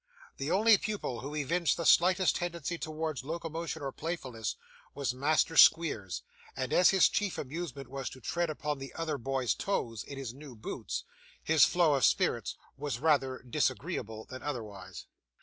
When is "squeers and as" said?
5.55-6.89